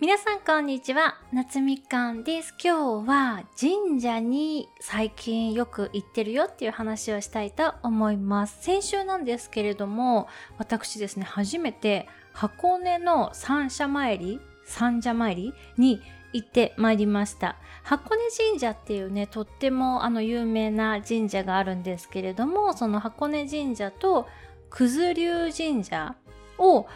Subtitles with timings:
[0.00, 2.54] 皆さんこんにちは、夏みかんです。
[2.62, 8.58] 今日は神社に最近よく行ってるよっていう話をしたいと思います。
[8.62, 16.00] 先週なんですけれども、私ですね、初めて箱根の三社参り、三社参りに
[16.32, 17.56] 行ってまいりました。
[17.82, 24.28] 箱根神社っていうね、とってもあの有名な神社があるんですけれども、その箱根神社と
[24.70, 26.14] 九頭龍神社
[26.56, 26.86] を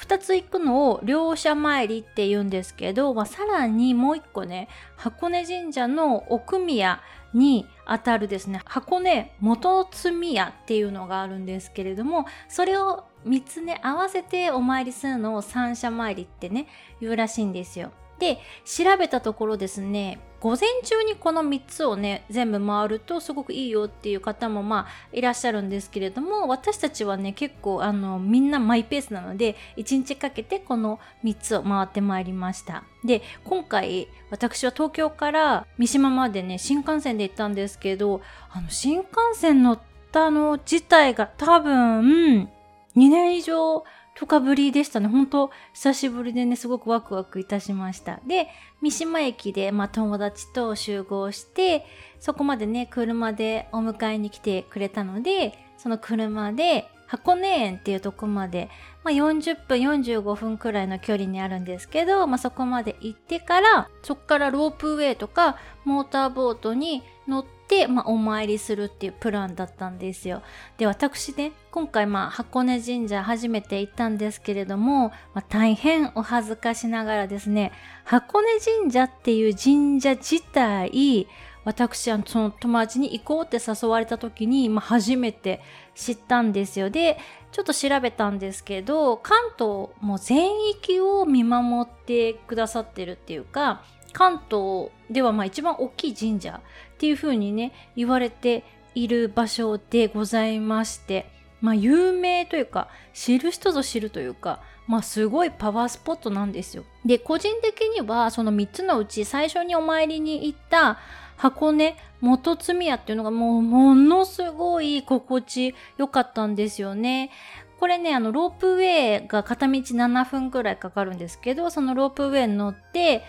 [0.00, 7.02] 2つ行くのを両者参りって言うんですけど、まあ、さらにもう1個ね、箱根神社の奥宮
[7.34, 16.66] にあたるですね、箱根元津宮っていうのがあるんですけれども、それを3つね、合わせてお参りするのを三社参りってね、
[17.00, 17.92] 言うらしいんですよ。
[18.18, 32.84] で、調べたところですね、午前中にこの3つをね、全部回るとすごくいいよっていう方もまあいらっしゃるんですけれども、私たちはね、結構あの、みんなマイペースなので、1日かけてこの3つを回ってまいりました。
[33.04, 39.78] で、今回、私は東京から三島までね、新幹線で行ったんですけど、あの、新幹線乗っ
[40.10, 42.48] たの自体が多分、
[42.96, 43.84] 2年以上
[44.20, 45.08] 深ぶりでしたね。
[45.08, 48.20] 本当久しぶりでね、すごくワクワクいたしました。
[48.26, 48.48] で、
[48.82, 51.86] 三島駅で、まあ、友達と集合して、
[52.18, 58.70] そこまでね、車でお迎えに来てくれたので、その車で箱根園っていうとこまで、
[59.02, 70.42] まあ、40分45分くらいの距離にあるんですけど、まあ、そこまで行ってからそこからロープウェイとかモーターボートに乗って、まあ、お参りするっていうプランだったんですよ。
[70.78, 77.72] で、私ね、今回、まあ、箱根神社初めて行ったんですけれども、まあ、大変お恥ずかしながらですね、
[78.04, 81.26] 箱根神社っていう神社自体、
[81.64, 85.60] 私はその友達に行こうって誘われた時に、まあ、初めて
[85.94, 86.90] 知ったんですよ。
[86.90, 87.18] で、
[87.52, 96.60] ちょっと調べたんですけど、関東も全域を見守ってくださってるっていうか、関東ではまあ一番大きい神社
[96.94, 98.64] っていう風にね、言われて
[98.94, 101.30] いる場所でございまして、
[101.60, 106.84] まあ有名というか、知る人ぞ知るというか、まあすごいパワースポットなんですよ。
[107.04, 110.98] で、個人的にはその3つのうち最初にお参りに行った
[111.40, 117.30] 箱根元積宮っていうのがもうものすごい心地よかったんですよね。
[117.78, 123.24] これね、あの、ロープウェイが片道7分くらいかかるんですけど、そのロープウェイに乗って、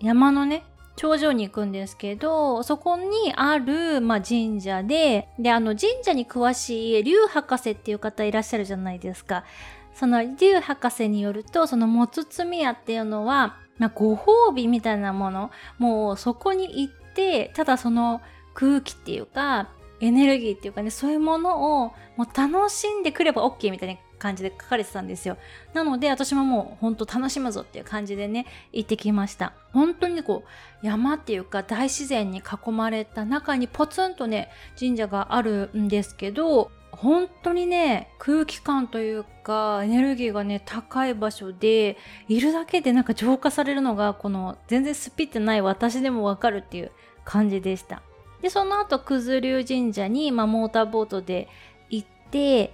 [0.00, 0.62] 山のね、
[0.94, 9.44] 頂上に行くんですけど、そこにある、まあ、神社で、で、あの、神社に詳しい竜博士っていう方いらっしゃるじゃないですか。
[9.92, 18.20] その竜博士によると、そのもつつみ屋っていうのは、まあ、ご褒美みたいなもの、もうそこに行って、ただその
[18.54, 25.38] 空気っていうか、エネルギーっていうかね、そういうものをもう楽しんでくれば OK みたいな感じで書かれてたんですよ。
[25.72, 29.54] なので私ももうほんと楽しむぞっていう感じでね、行ってきました。
[29.72, 30.44] 本当にこ
[30.82, 41.96] う山っていうか大自然に囲まれた中にポツンとね、神社があるんですけど、本当にね、空気感というか、エネルギーがね、高い場所で、
[42.28, 46.90] いるだけでなんか浄化されるのが、この全然スピってない私でもわかるっていう
[47.24, 48.02] 感じでした。
[48.40, 51.48] で、その後、九頭龍神社に、まあ、モーターボートで
[51.90, 52.72] 行って、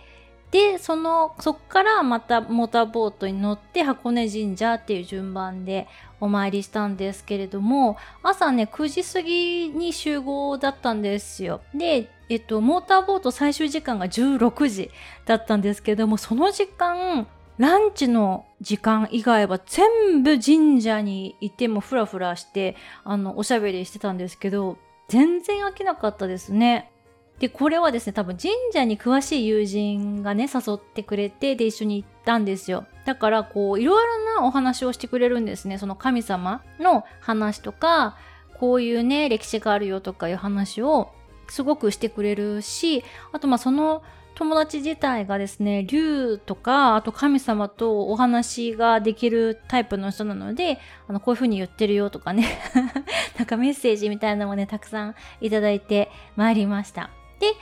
[0.52, 5.88] で、その、そっからまたモーターボートに乗って箱根神社っていう順番で
[6.20, 11.62] お参りしたんですけれども、朝ね、9時過ぎに集合だったんですよ。
[11.74, 14.90] で、えっと、モーターボート最終時間が16時
[15.26, 17.26] だったんですけども、その時間、
[17.58, 24.78] ランチの時間以外は全部神社にいてもフラフラして、あの、おしゃべりしてたんですけど、
[25.08, 26.90] 全然飽きなかったですね。
[27.38, 32.86] で、これはですね、多分神社に詳しい友人がね、誘ってくれて、で、一緒に行ったんですよ。
[33.04, 35.76] だから、こう、いろいろなお話をしてくれるんですね。
[35.76, 38.16] その神様の話とか、
[38.58, 41.12] こういうね、歴史があるよとかいう話を
[41.48, 44.02] すごくしてくれるし、あと、まあ、その
[44.34, 50.78] 友達自体がですね、竜とか、あと神様とお話ができるタイプの人なので、
[51.08, 52.58] あの、こういう風に言ってるよとかね、
[53.38, 57.10] なんかメッセージみたいなのもね、たくさんいただいてまいりました。
[57.40, 57.52] で、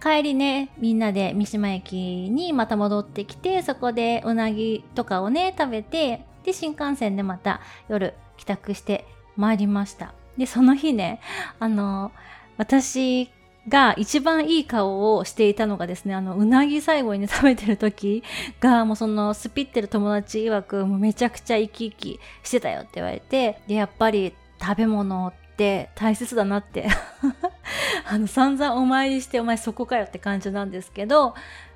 [0.00, 1.96] 帰りね、みんなで三島駅
[2.30, 9.06] にまた戻ってきて、そこでうなぎとかをね、食べて、で、新幹線でまた夜帰宅して
[9.36, 10.14] 参りました。
[10.36, 11.20] で、その日ね、
[11.58, 12.12] あの、
[12.56, 13.30] 私
[13.68, 18.22] が一番いい顔をしていたのがですね、あの、うなぎ最後に、ね、食べてる時
[18.60, 26.88] が、もうその、スピってる友達曰く、もうめちゃくちゃ生き生きしてたよって言われて、で、やっぱり食べ物って大切だなって
[28.06, 31.34] あの、散々お参りしてお前そこかよって感じなんですけど、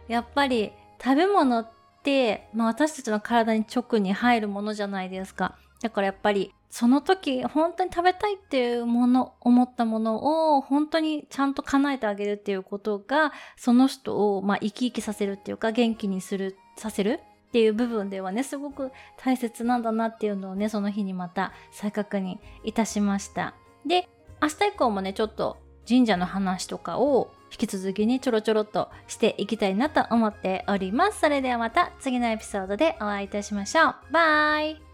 [0.08, 0.72] やっぱり
[1.02, 1.68] 食べ物っ
[2.02, 5.56] て、まあ私たちの体に直に入るものじゃないですか。
[5.80, 23.54] だからやっぱりその時本当に食べたいっていうもの、思ったものを本当にちゃんと叶えてあげるっていうことが、その人をまあ生き生きさせるっていうか元気にする、させるっていう部分ではね、すごく大切なんだなっていうのをね、その日にまた再確認いたしました。
[23.86, 24.08] で、
[24.42, 25.56] 明日以降もね、ちょっと
[25.88, 31.20] 神社の話とかを引き続きにちょろちょろっとしていきたいなと思っております。
[31.20, 33.94] それではまた次のエピソードでお会いいたしましょう。
[34.12, 34.87] バイ